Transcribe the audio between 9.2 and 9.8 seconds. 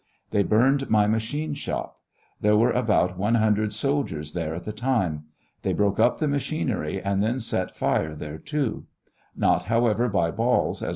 not,